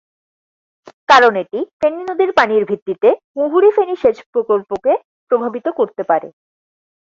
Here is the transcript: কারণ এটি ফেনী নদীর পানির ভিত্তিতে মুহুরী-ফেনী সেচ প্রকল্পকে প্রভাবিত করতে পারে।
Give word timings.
কারণ 1.09 1.33
এটি 1.43 1.59
ফেনী 1.79 2.01
নদীর 2.03 2.31
পানির 2.37 2.63
ভিত্তিতে 2.69 3.09
মুহুরী-ফেনী 3.37 3.95
সেচ 3.95 4.17
প্রকল্পকে 4.33 4.91
প্রভাবিত 5.31 5.67
করতে 5.79 6.01
পারে। 6.09 6.27